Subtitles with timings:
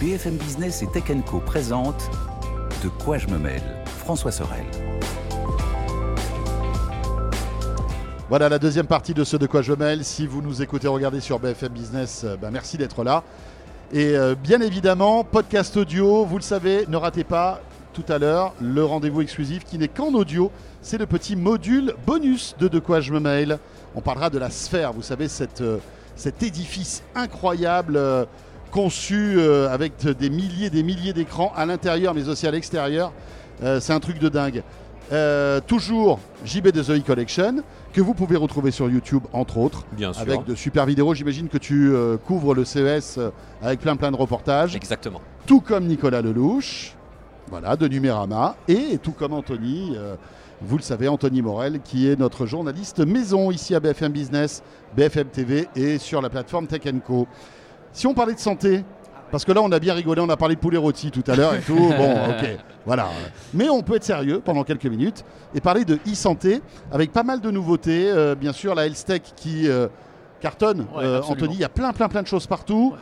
[0.00, 2.08] BFM Business et Tech Co présente
[2.84, 4.64] De quoi je me mêle François Sorel.
[8.28, 10.04] Voilà la deuxième partie de ce De quoi je me mêle.
[10.04, 13.24] Si vous nous écoutez, regardez sur BFM Business, ben, merci d'être là.
[13.92, 17.60] Et euh, bien évidemment, podcast audio, vous le savez, ne ratez pas
[17.92, 20.52] tout à l'heure le rendez-vous exclusif qui n'est qu'en audio.
[20.80, 23.58] C'est le petit module bonus de De quoi je me mail.
[23.96, 25.26] On parlera de la sphère, vous savez,
[25.60, 25.78] euh,
[26.14, 27.98] cet édifice incroyable
[28.70, 33.12] conçu euh, avec des milliers et des milliers d'écrans à l'intérieur mais aussi à l'extérieur.
[33.62, 34.62] Euh, c'est un truc de dingue.
[35.10, 37.62] Euh, toujours JB de The E Collection
[37.94, 40.20] que vous pouvez retrouver sur YouTube entre autres Bien sûr.
[40.20, 41.14] avec de super vidéos.
[41.14, 43.18] J'imagine que tu euh, couvres le CES
[43.62, 45.22] avec plein plein de reportages Exactement.
[45.46, 46.94] tout comme Nicolas Lelouch,
[47.48, 50.16] voilà, de Numérama, et tout comme Anthony, euh,
[50.60, 54.62] vous le savez, Anthony Morel, qui est notre journaliste maison ici à BFM Business,
[54.94, 57.26] BFM TV et sur la plateforme Tech Co.
[57.92, 58.84] Si on parlait de santé,
[59.30, 61.36] parce que là on a bien rigolé, on a parlé de poulet rôti tout à
[61.36, 63.08] l'heure et tout, bon, ok, voilà.
[63.54, 67.40] Mais on peut être sérieux pendant quelques minutes et parler de e-santé avec pas mal
[67.40, 69.88] de nouveautés, euh, bien sûr la Health Tech qui euh,
[70.40, 71.20] cartonne, Ouais, Euh.
[71.28, 72.94] Anthony, il y a plein plein plein de choses partout.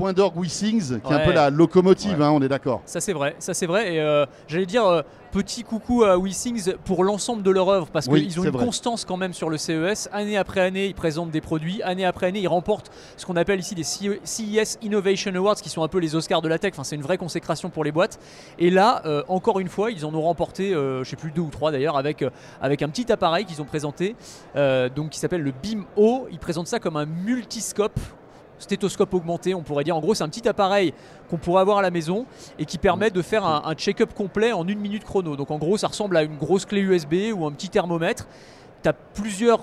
[0.00, 2.80] Point d'orgue WeSings, qui est un peu la locomotive, hein, on est d'accord.
[2.86, 3.96] Ça c'est vrai, ça c'est vrai.
[3.96, 8.06] Et euh, j'allais dire euh, petit coucou à WeSings pour l'ensemble de leur œuvre parce
[8.06, 8.64] Oui, qu'ils ont une vrai.
[8.64, 10.08] constance quand même sur le CES.
[10.10, 11.82] Année après année, ils présentent des produits.
[11.82, 15.82] Année après année, ils remportent ce qu'on appelle ici les CES Innovation Awards, qui sont
[15.82, 16.72] un peu les Oscars de la tech.
[16.72, 18.18] Enfin, c'est une vraie consécration pour les boîtes.
[18.58, 21.50] Et là, euh, encore une fois, ils en ont remporté, je sais plus deux ou
[21.50, 22.24] trois d'ailleurs, avec
[22.62, 24.16] avec un petit appareil qu'ils ont présenté,
[24.54, 26.26] donc qui s'appelle le Beam O.
[26.32, 28.00] Ils présentent ça comme un multiscope
[28.60, 29.96] stéthoscope augmenté, on pourrait dire.
[29.96, 30.94] En gros, c'est un petit appareil
[31.28, 32.26] qu'on pourrait avoir à la maison
[32.58, 35.34] et qui permet de faire un, un check-up complet en une minute chrono.
[35.34, 38.26] Donc en gros, ça ressemble à une grosse clé USB ou un petit thermomètre.
[38.82, 39.60] Tu as plusieurs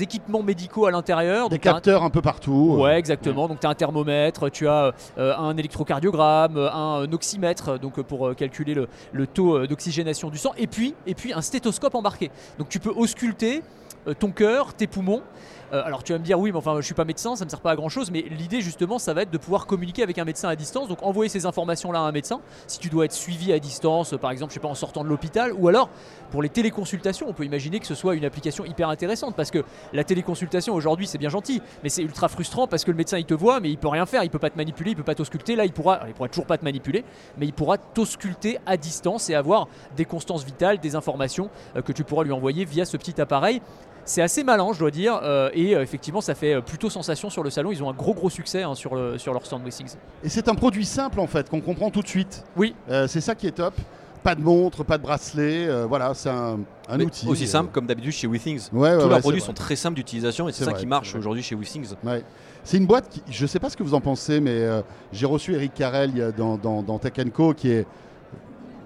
[0.00, 1.48] équipements médicaux à l'intérieur.
[1.48, 2.76] Des un- capteurs un peu partout.
[2.80, 3.46] Ouais, exactement.
[3.48, 8.02] Donc tu as un thermomètre, tu as euh, un électrocardiogramme, euh, un oxymètre, donc euh,
[8.02, 11.42] pour euh, calculer le, le taux euh, d'oxygénation du sang, et puis, et puis un
[11.42, 12.30] stéthoscope embarqué.
[12.58, 13.62] Donc tu peux ausculter
[14.08, 15.22] euh, ton cœur, tes poumons.
[15.74, 17.46] Euh, alors tu vas me dire oui, mais enfin je suis pas médecin, ça ne
[17.46, 18.10] me sert pas à grand chose.
[18.10, 20.88] Mais l'idée justement, ça va être de pouvoir communiquer avec un médecin à distance.
[20.88, 22.40] Donc envoyer ces informations-là à un médecin.
[22.66, 25.08] Si tu dois être suivi à distance, par exemple, je sais pas en sortant de
[25.08, 25.90] l'hôpital, ou alors
[26.30, 29.64] pour les téléconsultations, on peut imaginer que ce soit une application hyper intéressante parce que
[29.92, 33.24] la téléconsultation aujourd'hui c'est bien gentil, mais c'est ultra frustrant parce que le médecin il
[33.24, 35.14] te voit, mais il peut rien faire, il peut pas te manipuler, il peut pas
[35.14, 35.56] t'ausculter.
[35.56, 37.04] Là, il pourra, il pourra toujours pas te manipuler,
[37.38, 41.92] mais il pourra t'ausculter à distance et avoir des constances vitales, des informations euh, que
[41.92, 43.60] tu pourras lui envoyer via ce petit appareil.
[44.04, 47.30] C'est assez malin, je dois dire, euh, et euh, effectivement, ça fait euh, plutôt sensation
[47.30, 47.72] sur le salon.
[47.72, 49.94] Ils ont un gros gros succès hein, sur, le, sur leur stand Wissings.
[50.22, 52.44] Et c'est un produit simple en fait, qu'on comprend tout de suite.
[52.56, 53.74] Oui, Euh, c'est ça qui est top.
[54.22, 57.28] Pas de montre, pas de bracelet, euh, voilà, c'est un, un outil.
[57.28, 58.70] Aussi simple comme d'habitude chez WeThings.
[58.72, 59.46] Ouais, ouais, Tous ouais, leurs produits vrai.
[59.46, 61.88] sont très simples d'utilisation et C'est c'est ça vrai, qui marche aujourd'hui chez WeThings.
[62.02, 62.22] Ouais.
[62.62, 64.80] C'est une boîte qui, je sais pas ce que vous en pensez, mais euh,
[65.12, 67.86] j'ai reçu Eric Carrel dans, dans, dans Tech Co, qui est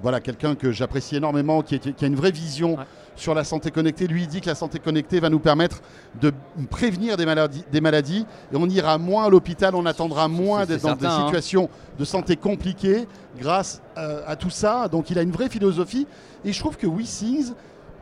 [0.03, 2.85] voilà, quelqu'un que j'apprécie énormément, qui, est- qui a une vraie vision Ouais.
[3.19, 4.07] Sur la santé connectée.
[4.07, 5.81] Lui, il dit que la santé connectée va nous permettre
[6.21, 6.33] de
[6.71, 10.83] prévenir des maladies, des maladies et on ira moins à l'hôpital, on attendra moins d'être
[10.83, 11.25] dans des hein.
[11.25, 11.69] situations
[11.99, 13.07] de santé compliquées
[13.39, 14.89] grâce euh, à tout ça.
[14.89, 16.07] Donc, il a une vraie philosophie
[16.45, 17.53] et je trouve que WeSings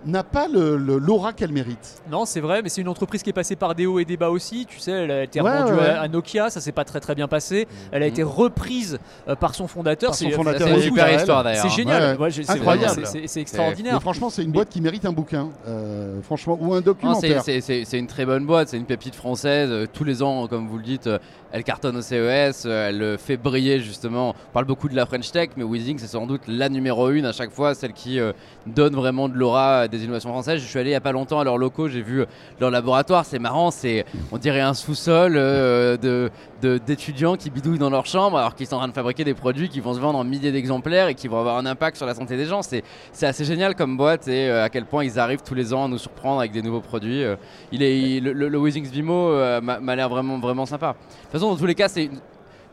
[0.06, 2.00] n'a pas le- le- l'aura qu'elle mérite.
[2.11, 4.17] non, c'est vrai, mais c'est une entreprise qui est passée par des hauts et des
[4.17, 4.65] bas aussi.
[4.67, 7.15] Tu sais, elle a été Ouais, revendue ouais, à- Nokia, ça s'est pas très très
[7.15, 7.67] bien passé.
[7.93, 10.15] Elle a été reprise euh, par son fondateur.
[10.15, 11.62] C'est- une super histoire d'ailleurs.
[11.69, 13.03] C'est génial, Ouais, Ouais, j'ai- c'est incroyable.
[13.05, 14.00] c'est- extraordinaire.
[14.00, 17.43] franchement, c'est une Mais- boîte qui mérite un bouquin, euh, franchement, ou un Non, documentaire.
[17.43, 19.71] c'est- une très bonne boîte, c'est une pépite française.
[19.71, 21.09] Euh, Tous les ans, comme vous le dites,
[21.53, 24.31] elle cartonne au CES, elle fait briller justement.
[24.31, 27.25] On parle beaucoup de la French Tech, mais Weezing c'est sans doute la numéro une
[27.25, 28.33] à chaque fois, celle qui euh,
[28.66, 30.61] donne vraiment de l'aura des innovations françaises.
[30.61, 32.25] Je suis allé il y a pas longtemps à leurs locaux, j'ai vu
[32.61, 36.31] leur laboratoire, c'est marrant, c'est on dirait un sous-sol euh, de
[36.62, 39.69] d'étudiants qui bidouillent dans leur chambre alors qu'ils sont en train de fabriquer des produits
[39.69, 42.15] qui vont se vendre en milliers d'exemplaires et qui vont avoir un impact sur la
[42.15, 42.62] santé des gens.
[42.62, 42.83] C'est
[43.23, 45.89] assez génial comme boîte et euh, à quel point ils arrivent tous les ans à
[45.89, 47.23] nous surprendre avec des nouveaux produits.
[47.23, 47.37] euh.
[47.73, 50.93] il est, il- le, le, le Weezings Vimo m'a l'air vraiment, vraiment sympa.
[50.93, 52.11] De toute façon, dans tous les cas, c'est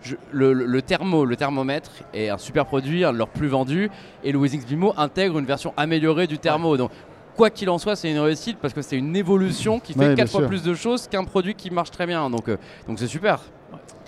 [0.01, 3.89] je- le, thermo, le thermomètre est un super produit, un de leurs plus vendus,
[4.23, 6.75] et le Weezings Vimo intègre une version améliorée du thermo.
[6.77, 6.91] Donc,
[7.35, 10.07] quoi qu'il en soit, c'est une réussite parce que c'est une évolution qui fait Ouais,
[10.07, 10.49] bien quatre fois sûr.
[10.49, 12.29] plus de choses qu'un produit qui marche très bien.
[12.29, 12.57] Donc, euh,
[12.87, 13.39] donc c'est super.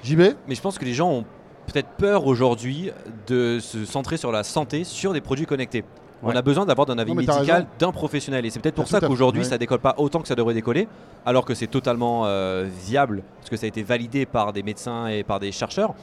[0.04, 1.26] JB Mais je pense que les gens ont
[1.68, 2.92] peut-être peur aujourd'hui
[3.28, 5.84] de se centrer sur la santé sur des produits connectés.
[6.24, 8.46] On a besoin d'avoir un avis Non, médical d'un professionnel.
[8.46, 9.48] Et c'est peut-être pour ça qu'aujourd'hui, ouais.
[9.48, 10.88] ça décolle pas autant que ça devrait décoller,
[11.26, 15.08] alors que c'est totalement euh, viable, parce que ça a été validé par des médecins
[15.08, 15.94] et par des chercheurs.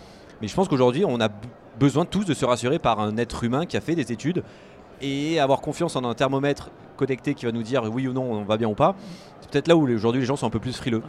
[0.40, 1.28] Mais je pense qu'aujourd'hui, on a
[1.78, 4.42] besoin tous de se rassurer par un être humain qui a fait des études
[5.02, 8.44] et avoir confiance en un thermomètre connecté qui va nous dire oui ou non, on
[8.44, 8.94] va bien ou pas.
[9.40, 11.02] C'est peut-être là où aujourd'hui les gens sont un peu plus frileux.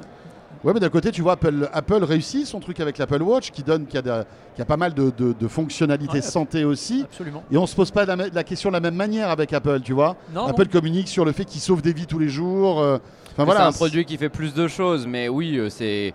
[0.63, 3.63] Ouais, mais d'un côté, tu vois, Apple, Apple réussit son truc avec l'Apple Watch qui
[3.63, 4.23] donne, qui a, de-
[4.55, 7.01] qui a pas mal de, de- de fonctionnalités Ouais, santé aussi.
[7.03, 7.43] Absolument.
[7.51, 9.91] Et on se pose pas la, la question de la même manière avec Apple, tu
[9.91, 10.15] vois.
[10.33, 12.79] Non, Apple communique sur le fait qu'il sauve des vies tous les jours.
[12.79, 12.97] euh,
[13.33, 13.61] Enfin voilà.
[13.61, 16.13] c'est un produit qui fait plus de choses, mais oui, euh, c'est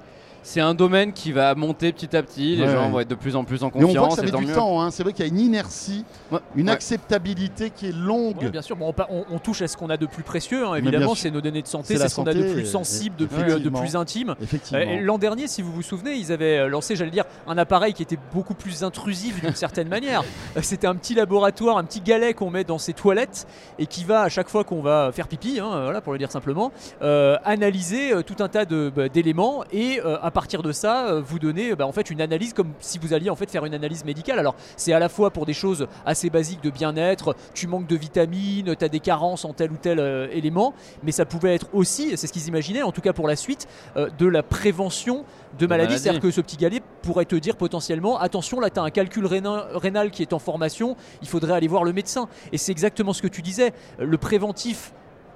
[0.48, 2.56] c'est un domaine qui va monter petit à petit.
[2.56, 2.72] Les Ouais.
[2.72, 4.16] gens vont être de plus en plus en Mais on voit que confiance.
[4.16, 4.54] ça et met du mieux.
[4.54, 4.80] temps.
[4.80, 4.90] hein.
[4.90, 6.38] C'est vrai qu'il y a une inertie, Ouais.
[6.56, 6.72] une Ouais.
[6.72, 8.42] acceptabilité qui est longue.
[8.42, 10.22] Ouais, bien sûr, Bon, on, pa- on- on touche à ce qu'on a de plus
[10.22, 12.64] précieux, hein, évidemment, c'est nos données de santé, C'est ce qu'on a de plus et-
[12.64, 13.80] sensible, de et- plus, euh, de effectivement.
[13.80, 14.34] plus intime.
[14.42, 14.78] Effectivement.
[14.86, 17.92] Euh, L'an dernier, si vous vous souvenez, ils avaient euh, lancé, j'allais dire, un appareil
[17.92, 20.22] qui était beaucoup plus intrusif d'une certaine manière.
[20.56, 23.46] Euh, C'était un petit laboratoire, un petit galet qu'on met dans ses toilettes
[23.78, 26.30] et qui va, à chaque fois qu'on va faire pipi, hein, voilà, pour le dire
[26.32, 26.72] simplement,
[27.02, 31.20] euh, analyser tout un tas de- bah, d'éléments et euh, à partir de ça, euh,
[31.20, 33.74] vous donner bah, en fait une analyse comme si vous alliez en fait faire une
[33.74, 34.38] analyse médicale.
[34.38, 37.96] Alors c'est à la fois pour des choses assez basiques de bien-être, tu manques de
[37.96, 41.66] vitamines, tu as des carences en tel ou tel euh, élément, mais ça pouvait être
[41.72, 45.24] aussi, c'est ce qu'ils imaginaient, en tout cas pour la suite, euh, de la prévention
[45.58, 45.98] de maladies.
[45.98, 49.26] C'est-à-dire que ce petit galet pourrait te dire potentiellement attention, là tu as un calcul
[49.26, 52.28] rénal, rénal qui est en formation, il faudrait aller voir le médecin.
[52.52, 54.92] Et c'est exactement ce que tu disais, le préventif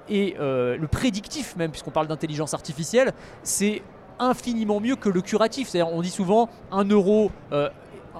[0.09, 3.13] et euh, le prédictif même, puisqu'on parle d'intelligence artificielle,
[3.43, 3.81] c'est
[4.29, 5.69] infiniment mieux que le curatif.
[5.69, 7.31] C'est-à-dire on dit souvent un euro.
[7.51, 7.69] euh,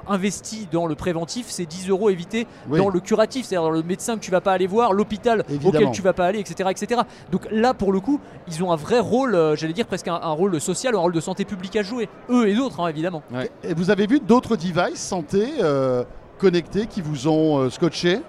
[0.08, 2.78] investi dans le préventif, c'est 10 euros évités Oui.
[2.78, 6.02] dans le curatif, c'est-à-dire le médecin que tu vas pas aller voir, l'hôpital auquel tu
[6.02, 7.02] vas pas aller, etc., etc.
[7.32, 8.20] Donc là, pour le coup,
[8.50, 11.14] ils ont un vrai rôle, euh, j'allais dire presque un, un rôle social, un rôle
[11.14, 12.10] de santé publique à jouer.
[12.30, 13.24] Eux et d'autres, hein, évidemment.
[13.64, 16.04] Et vous avez vu d'autres devices santé euh,
[16.38, 18.20] connectés qui vous ont euh, scotché?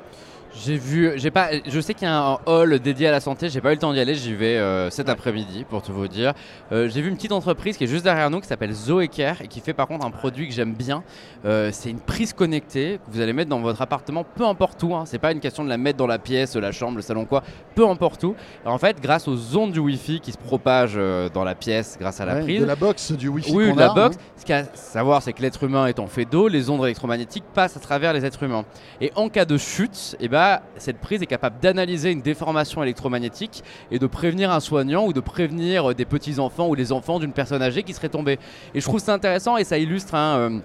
[0.56, 3.48] J'ai vu, j'ai pas, je sais qu'il y a un hall dédié à la santé.
[3.48, 4.14] J'ai pas eu le temps d'y aller.
[4.14, 6.32] J'y vais euh, cet après-midi pour tout vous dire.
[6.70, 9.48] Euh, j'ai vu une petite entreprise qui est juste derrière nous qui s'appelle Zoecare et
[9.48, 11.02] qui fait par contre un produit que j'aime bien.
[11.44, 14.94] Euh, c'est une prise connectée que vous allez mettre dans votre appartement, peu importe où.
[14.94, 15.04] Hein.
[15.06, 17.42] C'est pas une question de la mettre dans la pièce, la chambre, le salon, quoi.
[17.74, 18.36] Peu importe où.
[18.62, 21.00] Alors, en fait, grâce aux ondes du Wi-Fi qui se propagent
[21.34, 23.78] dans la pièce grâce à la Ouais, prise, De la box, du Wi-Fi oui, de
[23.78, 24.16] la a, box.
[24.16, 24.20] hein.
[24.36, 26.84] Ce qu'il y a à savoir, c'est que l'être humain étant fait d'eau, les ondes
[26.84, 28.64] électromagnétiques passent à travers les êtres humains.
[29.00, 30.43] Et en cas de chute, eh ben,
[30.76, 35.20] cette prise est capable d'analyser une déformation électromagnétique et de prévenir un soignant ou de
[35.20, 38.38] prévenir euh, des petits-enfants ou les enfants d'une personne âgée qui serait tombée.
[38.74, 40.38] Et je trouve ça intéressant et ça illustre un...
[40.38, 40.58] euh,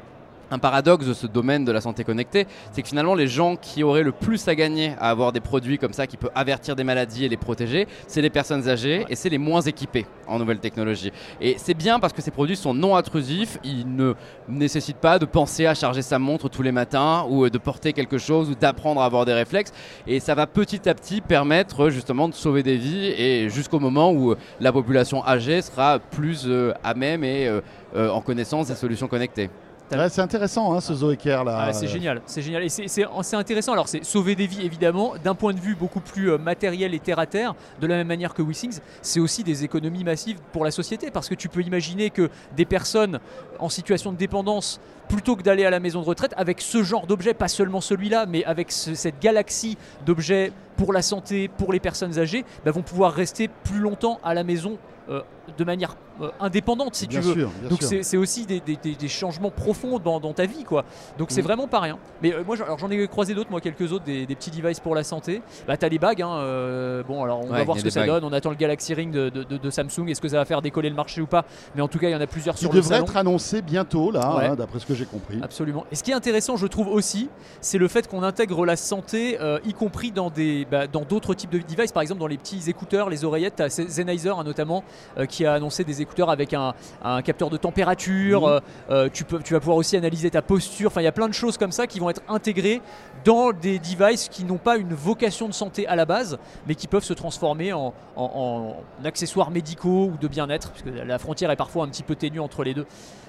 [0.52, 3.84] un paradoxe de ce domaine de la santé connectée, c'est que finalement les gens qui
[3.84, 6.84] auraient le plus à gagner à avoir des produits comme ça qui peuvent avertir des
[6.84, 10.60] maladies et les protéger, c'est les personnes âgées et c'est les moins équipés en nouvelles
[10.60, 11.12] technologies.
[11.42, 14.14] Et c'est bien parce que ces produits sont non intrusifs, ils ne
[14.48, 17.94] nécessitent pas de penser à charger sa montre tous les matins ou euh, de porter
[17.94, 19.72] quelque chose ou d'apprendre à avoir des réflexes.
[20.08, 24.12] Et ça va petit à petit permettre justement de sauver des vies et jusqu'au moment
[24.12, 27.50] où euh, la population âgée sera plus euh, à même et
[27.96, 29.50] en connaissance des solutions connectées.
[29.92, 31.66] Ouais, c'est intéressant hein, ce Zoeker là.
[31.68, 32.64] Ah, c'est génial, c'est génial.
[32.64, 33.74] Et c'est- intéressant.
[33.74, 37.00] Alors, c'est sauver des vies, évidemment, d'un point de vue beaucoup plus euh, matériel et
[37.00, 38.80] terre à terre, de la même manière que WeSings.
[39.02, 42.66] C'est aussi des économies massives pour la société parce que tu peux imaginer que des
[42.66, 43.20] personnes
[43.60, 47.08] en situation de dépendance, plutôt que d'aller à la maison de retraite, avec ce genre
[47.08, 51.80] d'objet, pas seulement celui-là, mais avec ce- cette galaxie d'objets pour la santé, pour les
[51.80, 54.78] personnes âgées, bah, vont pouvoir rester plus longtemps à la maison
[55.10, 55.22] euh,
[55.58, 57.34] de manière euh, indépendante, si bien tu veux.
[57.34, 57.88] sûr, bien Donc sûr.
[57.88, 60.84] c'est c'est aussi des, des- des- des changements profonds dans, dans ta vie, quoi.
[61.18, 61.48] Donc c'est Mhm.
[61.48, 61.98] vraiment pas rien.
[62.22, 64.52] Mais euh, moi, j'en- alors j'en ai croisé d'autres, moi quelques autres, des, des petits
[64.52, 65.42] devices pour la santé.
[65.68, 68.10] Bah t'as les bagues, hein, euh, bon alors on va voir ce que ça bagues.
[68.10, 68.24] donne.
[68.26, 70.08] On attend le Galaxy Ring de, de- de- de Samsung.
[70.10, 71.46] Est-ce que ça va faire décoller le marché ou pas?
[71.76, 73.06] Mais en tout cas, il y en a plusieurs Qui sur le devrait salon.
[73.06, 74.46] être annoncé bientôt là, Ouais.
[74.48, 75.40] hein, d'après ce que j'ai compris.
[75.42, 75.86] Absolument.
[75.92, 77.30] Et ce qui est intéressant, je trouve aussi,
[77.62, 81.34] c'est le fait qu'on intègre la santé, euh, y compris dans des, bah, dans d'autres
[81.34, 81.92] types de devices.
[81.94, 84.84] Par exemple, dans les petits écouteurs, les oreillettes, tu as Sennheiser hein, notamment,
[85.18, 88.46] euh, qui a annoncé des écouteurs avec un, un capteur de température.
[88.46, 90.88] Euh, euh, tu, peux, tu vas pouvoir aussi analyser ta posture.
[90.88, 92.82] Enfin, il y a plein de choses comme ça qui vont être intégrées
[93.24, 96.88] dans des devices qui n'ont pas une vocation de santé à la base, mais qui
[96.88, 101.56] peuvent se transformer en, en- en accessoires médicaux ou de bien-être, puisque la frontière est
[101.56, 102.86] parfois un petit peu ténue entre les deux.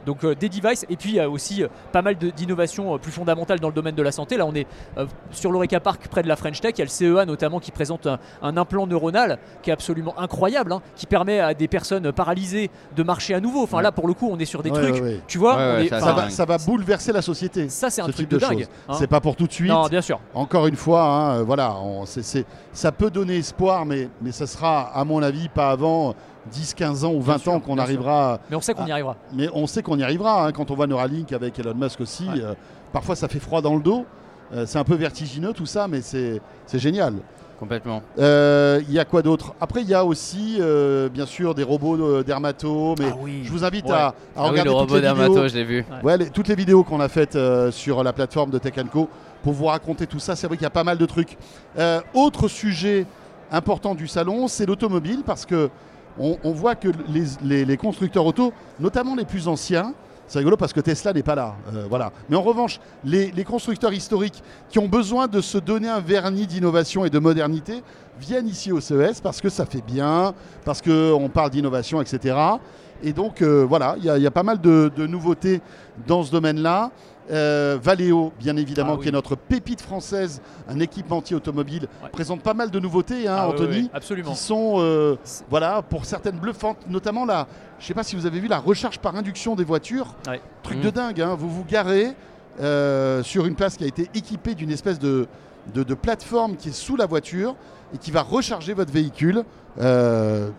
[0.07, 2.99] Donc euh, des devices, et puis il y a aussi euh, pas mal d'innovations euh,
[2.99, 4.37] plus fondamentales dans le domaine de la santé.
[4.37, 4.67] Là, on est
[5.31, 6.73] sur l'Oreca Park, près de la French Tech.
[6.77, 10.19] Il y a le CEA notamment qui présente un, un implant neuronal qui est absolument
[10.19, 13.63] incroyable, hein, qui permet à des personnes paralysées de marcher à nouveau.
[13.65, 13.83] Enfin Ouais.
[13.83, 14.95] là, pour le coup, on est sur des Ouais, trucs.
[14.95, 15.21] ouais, ouais.
[15.27, 17.69] Tu vois, Ouais, on ouais, est- ça, va, ça va bouleverser la société.
[17.69, 18.67] ça, c'est un ce truc de, de dingue.
[18.89, 18.95] hein.
[18.99, 19.71] C'est pas pour tout de suite.
[19.71, 20.21] Non, bien sûr.
[20.35, 22.05] Encore une fois, hein, euh, voilà, on-
[22.73, 26.15] ça peut donner espoir, mais, mais ça sera, à mon avis, pas avant
[26.51, 27.83] 10, 15 ans ou 20 sûr, ans qu'on sûr.
[27.83, 28.39] arrivera.
[28.51, 29.17] Mais on sait qu'on y arrivera.
[29.35, 32.27] Mais on sait qu'on y arrivera hein, quand on voit Neuralink avec Elon Musk aussi.
[32.29, 32.41] Ouais.
[32.43, 32.55] euh,
[32.93, 34.05] parfois, ça fait froid dans le dos.
[34.53, 37.15] Euh, c'est un peu vertigineux tout ça, mais c'est c'est génial.
[37.59, 38.03] Complètement.
[38.19, 39.55] Euh, Il y a quoi d'autre?
[39.61, 42.95] Après, il y a aussi, euh, bien sûr, des robots euh, dermato.
[42.99, 43.43] Mais Ah oui.
[43.45, 43.93] je vous invite Ouais.
[43.93, 45.15] à, à Ah oui, regarder le toutes robot les vidéos.
[45.17, 45.85] dermato, je l'ai vu.
[46.03, 49.09] Ouais, les- toutes les vidéos qu'on a faites euh, sur la plateforme de Tech Co
[49.43, 50.37] pour vous raconter tout ça.
[50.37, 51.37] C'est vrai qu'il y a pas mal de trucs.
[51.79, 53.05] Euh, autre sujet
[53.53, 55.69] important du salon, c'est l'automobile parce que
[56.19, 59.93] on, on voit que les, les- les constructeurs auto, notamment les plus anciens,
[60.31, 61.57] c'est rigolo parce que Tesla n'est pas là.
[61.75, 62.13] euh, voilà.
[62.29, 67.05] Mais en revanche, les, constructeurs historiques qui ont besoin de se donner un vernis d'innovation
[67.05, 67.83] et de modernité
[68.21, 70.33] viennent ici au CES parce que ça fait bien,
[70.65, 72.37] parce qu'on parle d'innovation, etc.
[73.03, 75.63] Et donc, euh, voilà, il y, a- pas mal de nouveautés
[76.07, 76.93] dans ce domaine-là.
[77.31, 79.03] Euh, Valeo, bien évidemment, Ah oui.
[79.03, 82.09] qui est notre pépite française, un équipementier automobile, Ouais.
[82.11, 84.33] présente pas mal de nouveautés, hein, Ah Anthony, oui, absolument.
[84.33, 85.17] qui sont, euh,
[85.49, 87.47] voilà, pour certaines bluffantes, notamment la,
[87.79, 90.41] je sais pas si vous avez vu la recharge par induction des voitures, Ouais.
[90.65, 90.85] truc Mhm.
[90.85, 91.37] de dingue, hein.
[91.39, 92.15] vous vous garez
[92.61, 95.29] euh, sur une place qui a été équipée d'une espèce de,
[95.73, 97.55] de, de plateforme qui est sous la voiture
[97.95, 99.45] et qui va recharger votre véhicule.
[99.81, 100.51] Euh,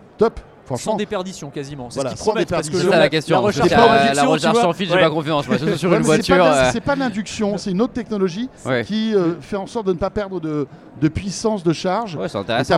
[0.76, 1.90] Sans déperdition quasiment.
[1.90, 2.78] C'est Voilà, ce promettent, parce que déperdition.
[2.78, 3.36] C'est le- ça la question.
[3.36, 5.00] La recherche la- la recherche sans fil, j'ai Ouais.
[5.00, 5.46] pas confiance.
[5.48, 8.84] moi, sur Ouais, une c'est pas euh, C'est pas l'induction, c'est une autre technologie Ouais,
[8.84, 10.66] qui euh, fait en sorte de ne pas perdre de,
[11.00, 12.16] de puissance de charge.
[12.16, 12.28] Ouais,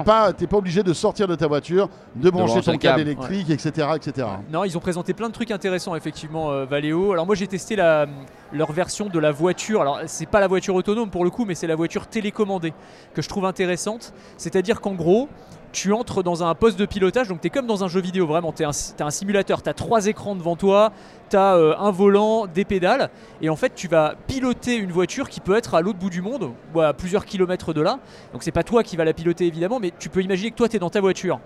[0.05, 3.01] pas, t'es pas obligé de sortir de ta voiture, de brancher ton le câble câble.
[3.11, 4.27] électrique, etc., etc.
[4.51, 7.13] Non, ils ont présenté plein de trucs intéressants, effectivement, euh, Valeo.
[7.13, 8.07] Alors moi, j'ai testé la,
[8.53, 9.81] leur version de la voiture.
[9.83, 12.73] Alors c'est pas la voiture autonome pour le coup, mais c'est la voiture télécommandée
[13.15, 14.13] que je trouve intéressante.
[14.37, 15.29] C'est-à-dire qu'en gros,
[15.75, 18.27] tu entres dans un poste de pilotage, donc tu es comme dans un jeu vidéo,
[18.27, 18.53] vraiment.
[18.53, 20.93] Tu es un, simulateur, tu as trois écrans devant toi,
[21.29, 23.11] tu as un volant, des pédales,
[23.43, 26.23] et en fait, tu vas piloter une voiture qui peut être à l'autre bout du
[26.23, 27.99] monde, ou à plusieurs kilomètres de là.
[28.33, 30.69] Donc c'est pas toi qui vas la piloter évidemment, mais tu peux imaginer que toi,
[30.69, 31.41] tu es dans ta voiture.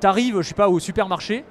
[0.00, 1.44] Tu arrives, je sais pas, au supermarché,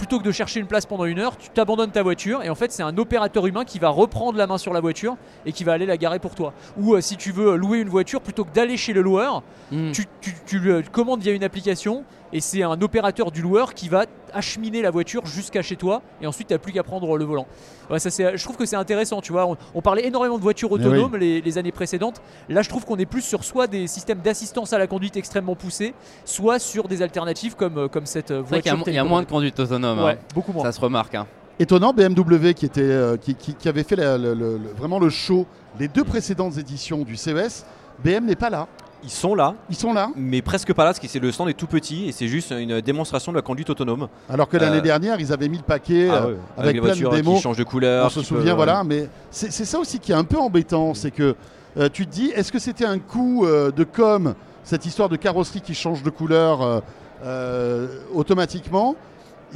[0.00, 2.54] plutôt que de chercher une place pendant une heure, tu t'abandonnes ta voiture et en
[2.54, 5.62] fait c'est un opérateur humain qui va reprendre la main sur la voiture et qui
[5.62, 6.54] va aller la garer pour toi.
[6.78, 9.92] Ou euh, si tu veux louer une voiture, plutôt que d'aller chez le loueur, Hmm.
[9.92, 13.88] tu, tu- tu le commandes via une application et c'est un opérateur du loueur qui
[13.88, 17.24] va acheminer la voiture jusqu'à chez toi et ensuite tu n'as plus qu'à prendre le
[17.24, 17.46] volant.
[17.90, 19.46] Ouais, ça, c'est- je trouve que c'est intéressant, tu vois.
[19.46, 22.22] On, on parlait énormément de voitures Mais autonomes les, les années précédentes.
[22.48, 25.56] Là, je trouve qu'on est plus sur soit des systèmes d'assistance à la conduite extrêmement
[25.56, 25.94] poussés,
[26.24, 28.92] soit sur des alternatives comme, euh, comme cette euh, C'est vrai qu'il y a voiture.
[28.92, 29.98] il y, a moins de conduite autonome.
[29.98, 30.14] hein.
[30.34, 30.62] Beaucoup moins.
[30.64, 31.14] Ça se remarque.
[31.16, 31.26] hein.
[31.58, 34.98] Étonnant, BMW qui, était, euh, qui, qui- qui avait fait la- le- le- le- vraiment
[35.00, 35.46] le show,
[35.78, 37.66] les deux précédentes éditions du CES,
[38.04, 38.66] BM n'est pas là.
[39.02, 41.48] Ils sont là, Ils sont là, mais presque pas là, parce que c'est le stand
[41.48, 44.08] est tout petit et c'est juste une démonstration de la conduite autonome.
[44.28, 46.94] alors que l'année Euh, dernière, ils avaient mis le paquet Ah euh, avec, les plein
[46.94, 47.36] de démos.
[47.36, 48.06] qui changent de couleur.
[48.06, 51.34] On se souvient, voilà, mais c'est ça aussi qui est un peu embêtant, c'est que
[51.76, 55.16] euh, tu te dis, est-ce que c'était un coup euh, de com, cette histoire de
[55.16, 56.80] carrosserie qui change de couleur euh,
[57.24, 58.96] euh, automatiquement?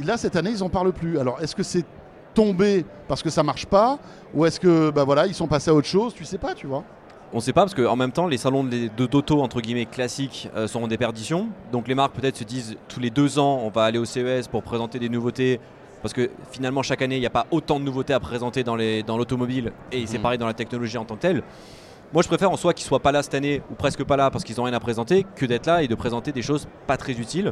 [0.03, 1.19] Là, cette année, ils n'en parlent plus.
[1.19, 1.85] Alors, est-ce que c'est
[2.33, 3.97] tombé parce que ça marche pas?
[4.33, 6.13] Ou est-ce que bah voilà ils sont passés à autre chose?
[6.13, 6.83] Tu sais pas tu vois
[7.33, 10.49] On sait pas parce qu'en même temps, les salons de de- d'auto entre guillemets classiques
[10.55, 11.49] euh, sont en déperdition.
[11.71, 14.47] Donc les marques peut-être se disent tous les deux ans, on va aller au CES
[14.47, 15.59] pour présenter des nouveautés.
[16.01, 18.75] Parce que finalement, chaque année, il n'y a pas autant de nouveautés à présenter dans
[18.75, 19.71] les- dans l'automobile.
[19.91, 20.23] et c'est Mhm.
[20.23, 21.43] pareil dans la technologie en tant que telle.
[22.13, 24.29] Moi, je préfère en soi qu'ils soient pas là cette année ou presque pas là
[24.29, 26.95] parce qu'ils ont rien à présenter que d'être là et de présenter des choses pas
[26.97, 27.51] très utiles.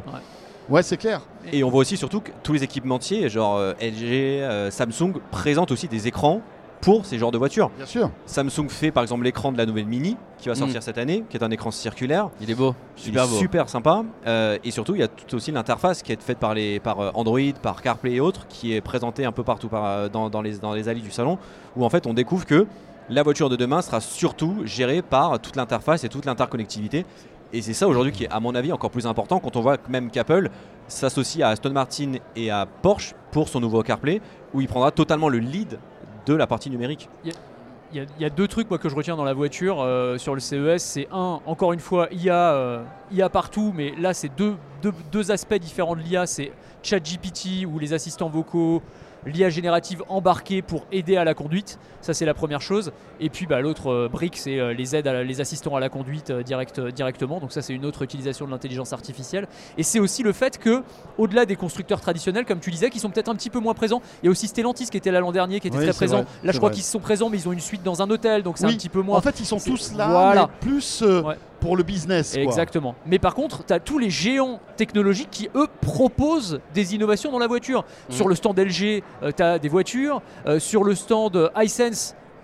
[0.70, 1.20] ouais c'est clair
[1.52, 5.72] Et on voit aussi surtout que tous les équipementiers, genre euh, LG, euh, Samsung, présentent
[5.72, 6.40] aussi des écrans
[6.84, 7.70] pour ces genres de voitures.
[7.76, 10.82] bien sûr Samsung fait par exemple l'écran de la nouvelle Mini qui va sortir Mm.
[10.82, 12.28] cette année, qui est un écran circulaire.
[12.40, 12.74] Il est beau.
[12.98, 13.36] Il Super est beau.
[13.36, 14.04] super sympa.
[14.26, 17.00] Euh, et surtout, il y a tout aussi l'interface qui est faite par, les, par
[17.00, 20.28] euh, Android, par CarPlay et autres, qui est présentée un peu partout par, euh, dans,
[20.28, 21.38] dans les, dans les allées du salon,
[21.76, 22.66] où en fait on découvre que
[23.08, 27.06] la voiture de demain sera surtout gérée par toute l'interface et toute l'interconnectivité.
[27.54, 29.76] Et c'est ça aujourd'hui qui est, à mon avis, encore plus important quand on voit
[29.78, 30.50] que même qu'Apple
[30.88, 34.20] s'associe à Aston Martin et à Porsche pour son nouveau CarPlay,
[34.52, 35.78] où il prendra totalement le lead
[36.26, 37.08] de la partie numérique.
[37.24, 40.40] Il y, a- deux trucs moi, que je retiens dans la voiture euh, sur le
[40.40, 40.82] CES.
[40.82, 45.30] C'est un, encore une fois, IA, euh, IA partout, mais là, c'est deux, deux, deux
[45.30, 46.26] aspects différents de l'IA.
[46.26, 46.50] C'est
[46.82, 48.82] ChatGPT ou les assistants vocaux,
[49.26, 51.78] l'IA générative embarquée pour aider à la conduite.
[52.00, 52.92] Ça, c'est la première chose.
[53.20, 55.80] Et puis, bah, l'autre euh, brique, c'est euh, les aides, à la- les assistants à
[55.80, 57.40] la conduite euh, direct, directement.
[57.40, 59.46] Donc, ça, c'est une autre utilisation de l'intelligence artificielle.
[59.78, 60.82] Et c'est aussi le fait que,
[61.16, 64.02] au-delà des constructeurs traditionnels, comme tu disais, qui sont peut-être un petit peu moins présents,
[64.22, 66.16] il y a aussi Stellantis qui était là l'an dernier, qui était Oui, très présent.
[66.22, 68.42] vrai, Là, je crois qu'ils sont présents, mais ils ont une suite dans un hôtel,
[68.42, 69.16] donc c'est Oui, un petit peu moins.
[69.18, 70.50] en fait ils sont tous là voilà.
[70.62, 71.36] mais plus Ouais.
[71.64, 72.42] Pour le business quoi.
[72.42, 72.94] Exactement.
[73.06, 77.38] Mais par contre, tu as tous les géants technologiques qui, eux, proposent des innovations dans
[77.38, 77.84] la voiture.
[78.10, 78.14] Mhm.
[78.14, 79.02] Sur le stand LG,
[79.34, 80.20] tu as des voitures.
[80.46, 81.50] Euh, sur le stand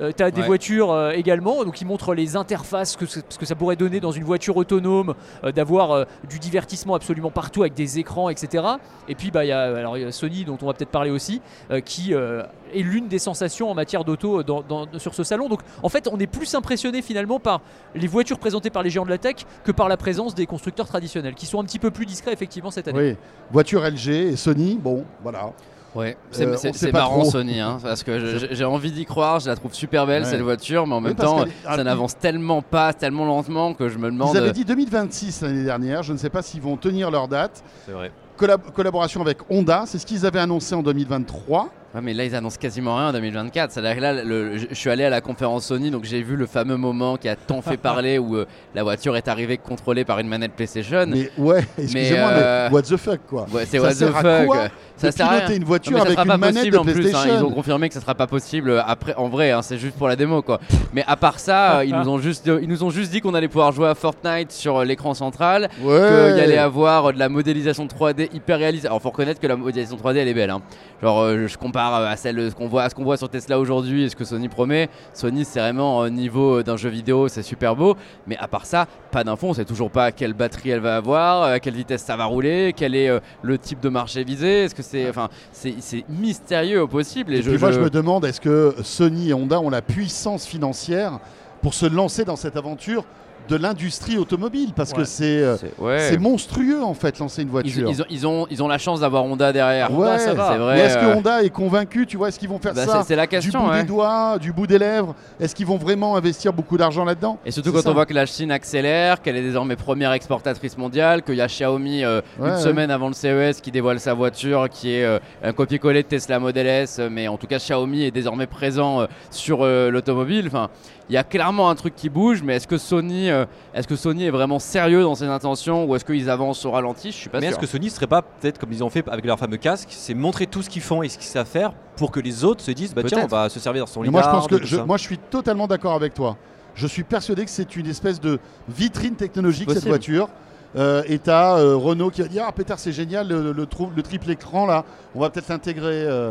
[0.00, 0.46] euh, tu as des Ouais.
[0.46, 1.64] voitures euh, également.
[1.64, 5.14] Donc, ils montrent les interfaces, que, ce que ça pourrait donner dans une voiture autonome,
[5.44, 8.64] euh, d'avoir euh, du divertissement absolument partout avec des écrans, etc.
[9.08, 11.40] Et puis, bah, il y, a, Sony, dont on va peut-être parler aussi,
[11.84, 15.48] qui est l'une des sensations en matière d'auto dans- dans- sur ce salon.
[15.48, 17.60] Donc, en fait, on est plus impressionné finalement par
[17.94, 20.86] les voitures présentées par les géants de la tech que par la présence des constructeurs
[20.86, 23.10] traditionnels, qui sont un petit peu plus discrets effectivement cette année.
[23.10, 23.16] Oui,
[23.50, 25.52] voiture LG et Sony, bon, voilà.
[25.94, 27.30] Ouais, c'est Euh, c'est- marrant trop.
[27.30, 28.18] Sony, hein, parce que
[28.54, 30.28] j'ai envie d'y croire, je la trouve super belle Ouais.
[30.30, 33.98] cette voiture, mais en même temps, ah, ça n'avance tellement pas, tellement lentement que je
[33.98, 34.30] me demande.
[34.34, 37.62] Ils avaient dit 2026 l'année dernière, je ne sais pas s'ils vont tenir leur date.
[37.86, 38.12] C'est vrai.
[38.38, 41.68] collab- collaboration avec Honda, c'est ce qu'ils avaient annoncé en 2023.
[41.92, 43.72] Ouais, mais là, ils annoncent quasiment rien en 2024.
[43.72, 46.36] C'est-à-dire que là, le- je je suis allé à la conférence Sony, donc j'ai vu
[46.36, 50.04] le fameux moment qui a tant fait parler où euh, la voiture est arrivée contrôlée
[50.04, 51.04] par une manette PlayStation.
[51.08, 53.46] Mais ouais, excusez-moi, mais, euh, what the fuck quoi.
[53.52, 54.46] Ouais, c'est what the à fuck.
[54.46, 56.82] quoi ça sert à piloter une Non, voiture ça avec sera une manette de en
[56.82, 56.90] plus.
[56.90, 56.94] hein.
[56.94, 57.34] PlayStation.
[57.38, 59.14] Ils ont confirmé que ça sera pas possible euh, après.
[59.16, 60.60] En vrai, hein, c'est juste pour la démo quoi.
[60.92, 63.32] Mais à part ça, euh, ils nous ont juste, ils nous ont juste dit qu'on
[63.34, 65.68] allait pouvoir jouer à Fortnite sur l'écran central.
[65.82, 65.98] Ouais.
[66.32, 68.84] qu'il allait avoir de la modélisation 3D hyper réaliste.
[68.84, 70.50] Alors faut reconnaître que la modélisation 3D elle est belle.
[70.50, 70.60] hein.
[71.02, 73.58] Genre je compare euh, à celle ce qu'on voit, à ce qu'on voit sur Tesla
[73.58, 74.88] aujourd'hui et ce que Sony promet.
[75.14, 77.96] Sony c'est vraiment au niveau euh, d'un jeu vidéo, c'est super beau.
[78.26, 79.48] Mais à part ça, pas d'infos.
[79.48, 82.24] On sait toujours pas quelle batterie elle va avoir, euh, à quelle vitesse ça va
[82.26, 84.64] rouler, quel est euh, le type de marché visé.
[84.64, 87.34] Est-ce que c'est, enfin, c'est c'est mystérieux au possible.
[87.34, 89.70] Et, Et je, puis moi, je- je me demande, est-ce que Sony et Honda ont
[89.70, 91.18] la puissance financière
[91.62, 93.04] pour se lancer dans cette aventure
[93.50, 95.06] de l'industrie automobile Parce que Ouais.
[95.20, 96.18] euh, c'est- ouais.
[96.18, 97.88] monstrueux en fait, lancer une voiture.
[97.90, 99.92] ils ont, ils, ont, ils ont la chance d'avoir Honda derrière.
[99.92, 100.56] Ouais, ça va.
[100.56, 100.74] vrai.
[100.76, 103.02] Mais est-ce que euh, Honda est convaincu Tu vois, est-ce qu'ils vont faire bah, ça
[103.02, 103.64] c'est- la du question.
[103.64, 103.80] bout ouais.
[103.82, 105.14] des doigts, du bout des lèvres?
[105.40, 107.38] Est-ce qu'ils vont vraiment investir beaucoup d'argent là-dedans?
[107.44, 107.90] Et surtout quand ça.
[107.90, 111.46] on voit que la Chine accélère, qu'elle est désormais première exportatrice mondiale, qu'il y a
[111.48, 115.52] Xiaomi euh, une semaine avant le CES qui dévoile sa voiture, qui est euh, un
[115.52, 119.64] copier-coller de Tesla Model S, mais en tout cas Xiaomi est désormais présent euh, sur
[119.66, 120.46] l'automobile.
[120.46, 120.68] Enfin,
[121.08, 123.96] il y a clairement un truc qui bouge, mais est-ce que Sony, euh, est-ce que
[123.96, 127.28] Sony est vraiment sérieux dans ses intentions ou est-ce qu'ils avancent au ralenti Je suis
[127.28, 127.52] pas Mais sûr.
[127.52, 130.14] est-ce que Sony serait pas peut-être comme ils ont fait avec leur fameux casque, c'est
[130.14, 132.70] montrer tout ce qu'ils font et ce qu'ils savent faire pour que les autres se
[132.70, 134.12] disent bah tiens on va se servir de son lidar.
[134.12, 136.36] moi, je pense que moi, je suis totalement d'accord avec toi.
[136.74, 140.28] Je suis persuadé que c'est une espèce de vitrine technologique cette voiture.
[140.76, 143.90] Euh, et t'as euh, Renault qui va dire ah Peter c'est génial le, le trou-
[143.96, 144.84] le triple écran là
[145.16, 146.30] on va peut-être l'intégrer euh.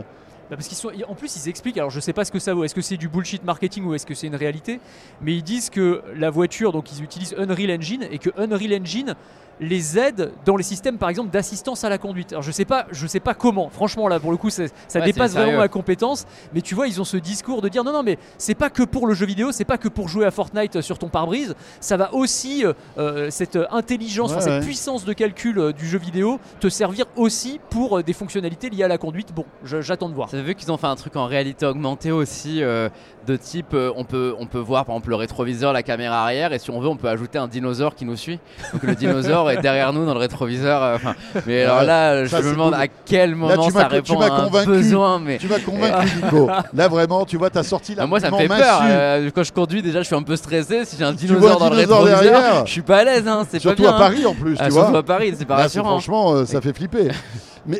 [0.49, 1.77] Bah, parce qu'ils sont, en plus, ils expliquent.
[1.77, 2.63] Alors, je sais pas ce que ça vaut.
[2.63, 4.79] Est-ce que c'est du bullshit marketing ou est-ce que c'est une réalité?
[5.21, 9.15] Mais ils disent que la voiture, donc ils utilisent Unreal Engine et que Unreal Engine
[9.59, 12.31] les aide dans les systèmes, par exemple, d'assistance à la conduite.
[12.31, 13.69] Alors, je sais pas, je sais pas comment.
[13.69, 14.63] Franchement, là, pour le coup, ça
[14.95, 16.25] Ouais, dépasse vraiment ma compétence.
[16.53, 18.83] Mais tu vois, ils ont ce discours de dire non, non, mais c'est pas que
[18.83, 21.55] pour le jeu vidéo, c'est pas que pour jouer à Fortnite sur ton pare-brise.
[21.79, 25.87] Ça va aussi euh, euh, cette intelligence, Ouais, enfin, cette puissance de calcul euh, du
[25.87, 29.33] jeu vidéo te servir aussi pour euh, des fonctionnalités liées à la conduite.
[29.33, 30.29] Bon, j'attends de voir.
[30.33, 32.89] Avez vu qu'ils ont fait un truc en réalité augmentée aussi, euh,
[33.27, 36.53] de type euh, on, peut, on peut voir par exemple le rétroviseur, la caméra arrière,
[36.53, 38.39] et si on veut, on peut ajouter un dinosaure qui nous suit.
[38.73, 40.81] Donc le dinosaure est derrière nous dans le rétroviseur.
[40.83, 40.97] euh,
[41.45, 42.81] mais alors là, je me demande cool.
[42.81, 45.19] à quel moment tu ça répond à un besoin.
[45.19, 48.37] Mais tu m'as convaincu Nico là vraiment tu vois t'as sorti Ah, moi, ça me
[48.37, 48.81] fait peur.
[48.83, 50.85] euh, quand je conduis, déjà, je suis un peu stressé.
[50.85, 52.65] Si j'ai un dinosaure vois dans le rétroviseur, derrière.
[52.65, 53.27] je suis pas à l'aise.
[53.27, 53.95] Hein, pas surtout bien.
[53.95, 54.57] à Paris en plus hein.
[54.59, 55.89] Ah, tu surtout vois à Paris, c'est pas Là, rassurant.
[55.99, 57.09] franchement ça fait flipper
[57.67, 57.77] mais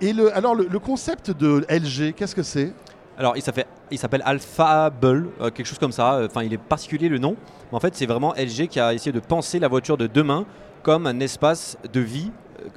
[0.00, 2.72] et le alors le, le concept de LG qu'est-ce que c'est?
[3.18, 6.20] Alors il s'appelle, Alphable, euh, quelque chose comme ça.
[6.24, 7.36] Enfin il est particulier le nom.
[7.70, 10.46] Mais en fait c'est vraiment LG qui a essayé de penser la voiture de demain
[10.82, 12.30] comme un espace de vie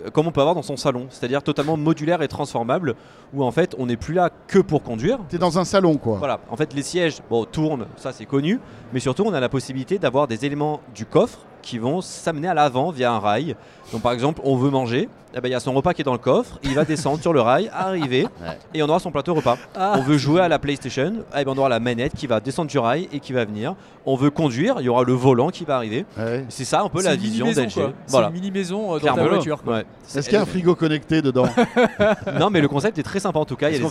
[0.06, 2.96] euh, comme on peut avoir dans son salon, c'est-à-dire totalement modulaire et transformable,
[3.34, 5.20] où en fait on n'est plus là que pour conduire.
[5.30, 8.60] t'es dans un salon quoi Voilà, en fait les sièges bon, tournent, ça c'est connu,
[8.94, 12.54] mais surtout on a la possibilité d'avoir des éléments du coffre qui vont s'amener à
[12.54, 13.56] l'avant via un rail.
[13.92, 16.06] Donc par exemple on veut manger, eh ben, il y a son repas qui est
[16.06, 18.58] dans le coffre, il va descendre sur le rail, arriver, Ouais.
[18.74, 19.58] et on aura son plateau repas.
[19.76, 19.94] Ah.
[19.98, 22.70] On veut jouer à la PlayStation, eh ben, on aura la manette qui va descendre
[22.70, 23.76] du rail et qui va venir.
[24.06, 26.06] On veut conduire, il y aura le volant qui va arriver.
[26.18, 26.46] Ouais.
[26.50, 27.74] C'est ça un peu la vision d'LG.
[27.74, 27.92] quoi.
[28.06, 28.28] C'est Voilà.
[28.28, 29.24] une mini-maison euh, dans Clairement.
[29.24, 29.62] ta voiture.
[29.64, 29.74] quoi.
[29.76, 29.86] Ouais.
[30.16, 31.46] est-ce qu'il y a un frigo connecté dedans
[32.40, 33.90] Non mais le concept est très sympa en tout cas, Est-ce a qu'on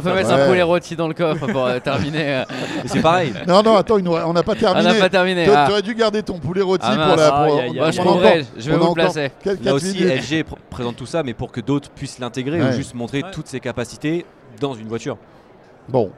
[0.00, 2.44] peut, mettre- un poulet rôti dans le coffre pour euh, terminer euh,
[2.86, 3.32] C'est pareil.
[3.46, 5.46] non non attends on n'a pas On terminé n'a pas terminé.
[5.46, 5.68] T'a- ah.
[5.68, 7.30] T'aurais dû garder ton poulet rôti Ah, pour la.
[7.30, 9.30] pour- on Bah, je vais vous placer.
[9.62, 10.22] Là aussi, minutes.
[10.30, 12.68] LG pr- présente tout ça, mais pour que d'autres puissent l'intégrer Ouais.
[12.68, 13.30] ou juste montrer Ouais.
[13.32, 14.24] toutes ses capacités
[14.60, 15.16] dans une voiture.
[15.88, 16.10] Bon.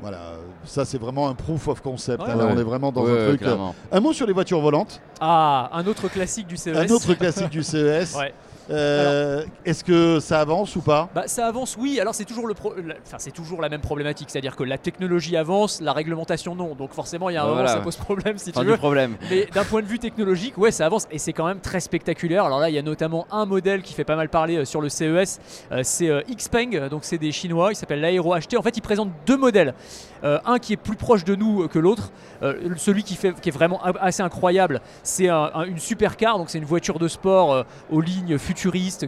[0.00, 2.22] Voilà, ça c'est vraiment un proof of concept.
[2.22, 3.42] Ouais, hein, on est vraiment dans Ouais, un truc.
[3.42, 3.74] euh, clairement.
[3.90, 5.00] Un mot sur les voitures volantes.
[5.20, 6.76] Ah, un autre classique du CES.
[6.76, 8.14] Un autre classique du CES.
[8.18, 8.32] Ouais.
[8.70, 11.08] Euh, Est-ce que ça avance ou pas?
[11.14, 11.98] Bah, ça avance, oui.
[12.00, 14.78] Alors c'est toujours le, pro- la- enfin c'est toujours la même problématique, c'est-à-dire que la
[14.78, 16.74] technologie avance, la réglementation non.
[16.74, 17.78] Donc forcément, il y a un Bah, moment, voilà.
[17.78, 18.76] ça pose problème si tu du veux.
[18.76, 19.16] problème.
[19.30, 22.44] Mais d'un point de vue technologique, ouais, ça avance et c'est quand même très spectaculaire.
[22.44, 24.80] Alors là, il y a notamment un modèle qui fait pas mal parler euh, sur
[24.80, 25.40] le CES.
[25.72, 27.72] Euh, c'est euh, Xpeng, donc c'est des Chinois.
[27.72, 28.56] Il s'appelle l'Aero HT.
[28.58, 29.74] En fait, ils présentent deux modèles.
[30.24, 32.10] Euh, un qui est plus proche de nous que l'autre.
[32.42, 36.38] Euh, celui qui, fait, qui est vraiment a- assez incroyable, c'est un- un- une supercar.
[36.38, 38.36] Donc c'est une voiture de sport euh, aux lignes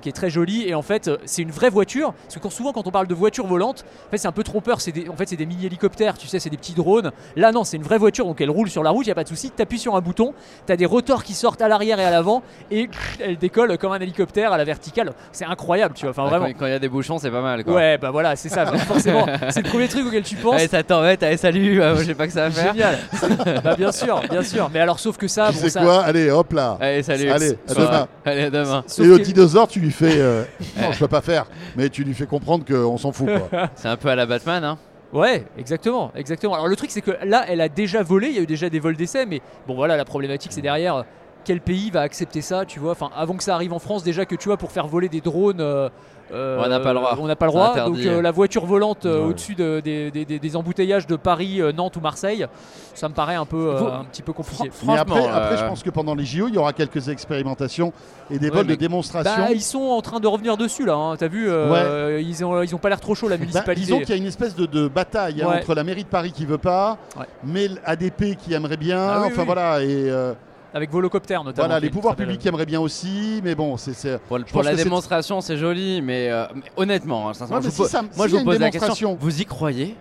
[0.01, 0.65] qui est très jolie.
[0.69, 2.15] Et en fait, euh, c'est une vraie voiture.
[2.29, 4.81] Parce que souvent, quand on parle de voiture volante, en fait, c'est un peu trompeur.
[4.81, 6.17] C'est des- en fait, c'est des mini hélicoptères.
[6.19, 7.11] Tu sais, c'est des petits drones.
[7.37, 8.27] Là, non, c'est une vraie voiture.
[8.27, 9.05] Donc elle roule sur la route.
[9.07, 9.51] Il y a pas de souci.
[9.55, 10.35] Tu appuies sur un bouton.
[10.67, 12.43] Tu as des rotors qui sortent à l'arrière et à l'avant.
[12.71, 12.89] Et
[13.21, 15.13] elle décolle comme un hélicoptère à la verticale.
[15.33, 16.11] C'est incroyable, tu vois.
[16.11, 16.47] Enfin, Ah, vraiment.
[16.59, 17.65] Quand il y a des bouchons, c'est pas mal.
[17.65, 17.75] Quoi.
[17.75, 18.67] Ouais, bah voilà, c'est ça.
[18.87, 20.55] Forcément, c'est le premier truc auquel tu penses.
[20.57, 22.73] Allez, ça t'embête, allez, salut, euh, moi, j'ai pas que ça à faire.
[22.73, 22.99] Génial.
[23.65, 24.71] bah bien sûr, bien sûr.
[24.73, 25.81] Mais alors, sauf que ça, Tu bon, sais ça.
[25.81, 26.03] quoi?
[26.03, 26.77] Allez, hop là.
[26.81, 27.31] Allez, salut.
[27.31, 28.09] Allez, à demain.
[28.25, 28.85] Allez, à demain.
[28.87, 30.19] sauf Et au que- dinosaure, tu lui fais.
[30.21, 30.45] euh,
[30.81, 33.29] non, je peux pas faire, mais tu lui fais comprendre qu'on s'en fout.
[33.51, 33.71] Quoi.
[33.75, 34.79] C'est un peu à la Batman, hein.
[35.13, 36.55] Ouais, exactement, exactement.
[36.55, 38.71] Alors le truc c'est que là, elle a déjà volé, il y a eu déjà
[38.71, 41.03] des vols d'essai, mais bon voilà, la problématique c'est derrière euh,
[41.45, 42.93] quel pays va accepter ça, tu vois?
[42.93, 45.21] Enfin, avant que ça arrive en France, déjà que tu vois, pour faire voler des
[45.21, 45.89] drones, euh,
[46.33, 47.17] euh, On n'a pas le droit.
[47.21, 47.71] On n'a pas le droit.
[47.73, 48.05] interdit.
[48.05, 49.31] Donc euh, la voiture volante euh, Ouais.
[49.31, 52.47] au-dessus de- des, des- des- des embouteillages de Paris, euh, Nantes ou Marseille,
[52.95, 54.71] ça me paraît un peu, euh, Vous- un petit peu compliqué.
[54.87, 57.09] Mais après, Franchement, après, euh, je pense que pendant les JO, il y aura quelques
[57.09, 57.93] expérimentations
[58.31, 59.43] et des Ouais, vols de démonstration.
[59.43, 60.95] Bah, ils sont en train de revenir dessus là.
[60.95, 61.17] hein.
[61.19, 63.81] T'as vu, euh, ils ont ils ont pas l'air trop chaud la Bah, municipalité.
[63.87, 66.31] disons qu'il y a une espèce de, de bataille hein, entre la mairie de Paris
[66.31, 67.27] qui veut pas, Ouais.
[67.43, 69.01] mais l'ADP qui aimerait bien.
[69.01, 69.47] Ah oui, enfin oui.
[69.47, 70.33] voilà, et euh,
[70.73, 71.53] avec Volocopter notamment.
[71.69, 74.19] voilà, les pouvoirs publics aimeraient bien aussi, mais bon, c'est.
[74.29, 77.85] Pour, la démonstration, c'est joli, mais, euh, mais honnêtement, hein, sincèrement, Ouais, mais je vous
[77.85, 79.19] si ça- moi y je vous une pose la démonstration- question.
[79.21, 79.97] Vous y croyez?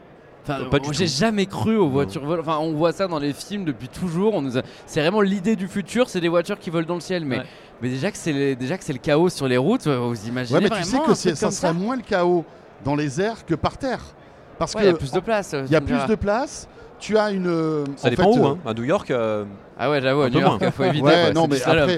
[0.47, 2.47] Enfin, du j'ai jamais cru aux voitures volantes.
[2.47, 4.33] Enfin, on voit ça dans les films depuis toujours.
[4.33, 7.01] On nous a- C'est vraiment l'idée du futur, c'est des voitures qui volent dans le
[7.01, 7.23] ciel.
[7.23, 7.45] Mais, Ouais.
[7.81, 10.27] mais déjà que c'est les- déjà que c'est le chaos sur les routes, euh, vous
[10.27, 12.45] imaginez Ouais, mais tu sais que ça comme serait moins le chaos
[12.83, 13.99] dans les airs que par terre,
[14.57, 15.53] parce Ouais, il y a plus de place.
[15.53, 16.67] euh, il y a plus de place.
[16.99, 17.85] Tu as une.
[17.95, 18.45] Ça en dépend fait, où.
[18.45, 18.57] euh, Hein.
[18.65, 19.45] À New York, euh,
[19.77, 20.71] Ah ouais, j'avoue, à New York, moins.
[20.71, 21.03] faut éviter.
[21.05, 21.89] Ouais, quoi, non, c'est mais du slalom.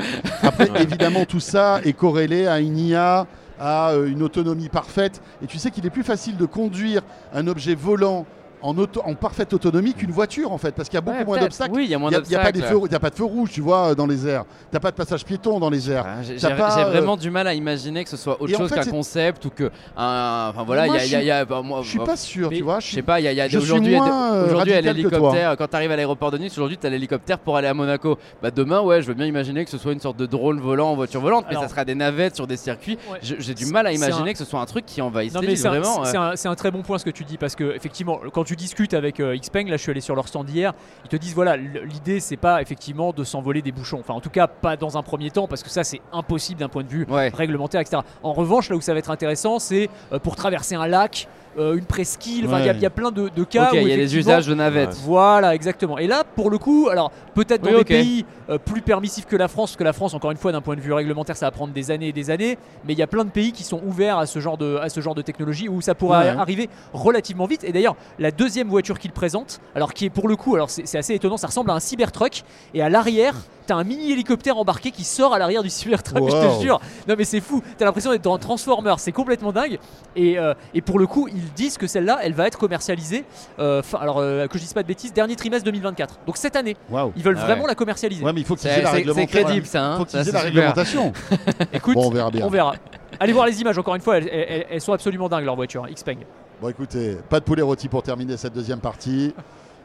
[0.44, 3.26] après, après évidemment, tout ça est corrélé à une IA,
[3.60, 5.22] à euh, une autonomie parfaite.
[5.44, 7.02] Et tu sais qu'il est plus facile de conduire
[7.34, 8.26] un objet volant
[8.62, 11.26] en, auto- en parfaite autonomie qu'une voiture, en fait, parce qu'il y a beaucoup Ouais,
[11.26, 11.72] moins d'obstacles.
[11.76, 12.58] Oui, il y a moins n'y d'obstacles.
[12.58, 14.46] il y a pas de feu rouge, tu vois, euh, dans les airs.
[14.72, 16.06] Tu pas de passage piéton dans les airs.
[16.08, 18.60] Ah, J'ai T'as euh, vraiment du mal à imaginer que ce soit autre Et en
[18.60, 19.70] chose fait, qu'un concept ou que.
[19.96, 21.90] Enfin voilà, il y a- je y a, suis- il y a- bah, moi, Je
[21.90, 22.80] suis bah, pas sûr, tu vois.
[22.80, 25.58] Je sais pas, il y a, aujourd'hui, euh, aujourd'hui, l'hélicoptère.
[25.58, 28.18] Quand tu arrives à l'aéroport de Nice, aujourd'hui, tu as l'hélicoptère pour aller à Monaco.
[28.42, 30.92] Bah, demain, ouais, je veux bien imaginer que ce soit une sorte de drone volant
[30.92, 32.98] en voiture volante, mais ça sera des navettes sur des circuits.
[33.22, 36.06] J'ai du mal à imaginer que ce soit un truc qui envahisse vraiment.
[36.06, 36.22] c'est euh.
[36.22, 38.58] un- c'est un très bon point ce que tu dis parce que effectivement quand tu
[38.58, 40.74] discutes avec euh, Xpeng, là je suis allé sur leur stand hier,
[41.06, 44.30] ils te disent voilà l'idée c'est pas effectivement de s'envoler des bouchons, enfin en tout
[44.30, 47.06] cas pas dans un premier temps parce que ça c'est impossible d'un point de vue
[47.10, 47.30] Ouais.
[47.34, 48.02] réglementaire etc.
[48.24, 51.76] En revanche là où ça va être intéressant c'est euh, pour traverser un lac, euh,
[51.78, 52.80] une presqu'île, enfin il y a- Ouais.
[52.80, 54.98] y, a plein de, de cas où il y a des usages de navettes.
[55.04, 55.98] Voilà, exactement.
[55.98, 57.88] Et là, pour le coup, alors peut-être dans Oui, des ok.
[57.88, 60.62] pays euh, plus permissifs que la France, parce que la France, encore une fois, d'un
[60.62, 63.04] point de vue réglementaire, ça va prendre des années et des années, mais il y
[63.04, 65.22] a plein de pays qui sont ouverts à ce genre de, à ce genre de
[65.22, 66.28] technologie où ça pourra Ouais.
[66.28, 67.64] arriver relativement vite.
[67.64, 70.98] Et d'ailleurs, la deuxième voiture qu'il présente, alors qui est pour le coup, alors c'est
[70.98, 73.36] assez étonnant, ça ressemble à un Cybertruck, et à l'arrière,
[73.68, 76.80] t'as un mini hélicoptère embarqué qui sort à l'arrière du Cybertruck, je te jure.
[77.08, 79.80] Non mais c'est fou, t'as l'impression d'être dans un Transformer, c'est complètement dingue.
[80.16, 83.24] Et, euh, et pour le coup, ils disent que celle-là, elle va être commercialisée,
[83.60, 86.20] euh, fin- alors euh, que je dise pas de bêtises, dernier trimestre 2024.
[86.26, 86.76] Donc cette année,
[87.16, 87.68] ils veulent Ah vraiment ouais.
[87.70, 88.24] la commercialiser.
[88.26, 89.44] Ouais, mais il faut qu'ils aient la c'est réglementation.
[89.46, 89.84] crédible ça.
[89.86, 90.54] Hein Il faut qu'ils Ça, aient la c'est super.
[90.54, 91.14] réglementation.
[91.74, 92.46] Écoute, Bon, on verra bien.
[92.46, 92.76] on verra.
[93.20, 95.88] Allez voir les images, encore une fois, elles, elles- elles sont absolument dingues leurs voitures,
[95.88, 96.18] Xpeng.
[96.62, 99.34] Bon, écoutez, pas de poulet rôti pour terminer cette deuxième partie.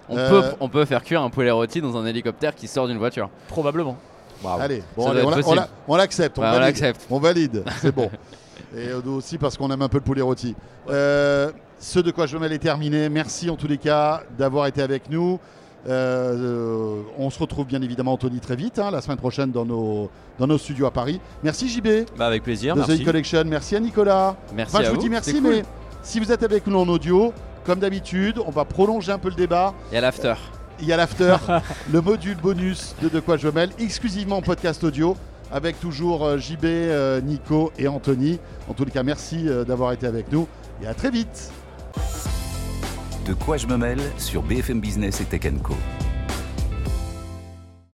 [0.08, 2.86] On, Euh, peut, on peut faire cuire un poulet rôti dans un hélicoptère qui sort
[2.86, 3.28] d'une voiture.
[3.48, 3.96] Probablement.
[4.60, 5.22] Allez, bon, on, la-
[5.54, 6.38] la- on l'accepte.
[6.38, 6.60] On, Ouais, on valide.
[6.66, 7.06] l'accepte.
[7.10, 8.10] On valide, c'est bon.
[8.76, 10.54] Et euh, nous aussi parce qu'on aime un peu le poulet rôti.
[10.90, 13.08] Euh, ce de quoi je mêle est terminé.
[13.08, 15.40] Merci en tous les cas d'avoir été avec nous.
[15.88, 19.64] Euh, euh, on se retrouve bien évidemment Anthony très vite hein, la semaine prochaine dans
[19.64, 21.20] nos, dans nos studios à Paris.
[21.44, 22.74] Merci JB bah, avec plaisir.
[22.74, 23.04] de The Merci.
[23.04, 23.44] Collection.
[23.46, 24.36] Merci à Nicolas.
[24.54, 25.02] Merci Enfin, à je vous vous.
[25.02, 25.50] dis merci, cool.
[25.50, 25.62] mais
[26.02, 27.32] si vous êtes avec nous en audio,
[27.64, 29.74] comme d'habitude, on va prolonger un peu le débat.
[29.90, 30.34] Il y a l'after.
[30.80, 31.36] Il y a l'after,
[31.92, 35.16] le module bonus de De quoi je mêle, exclusivement en podcast audio,
[35.50, 38.38] avec toujours euh, JB, euh, Nico et Anthony.
[38.68, 40.46] En tous les cas, merci euh, d'avoir été avec nous
[40.82, 41.50] et à très vite.
[43.26, 45.74] De quoi je me mêle sur BFM Business et Tech Co.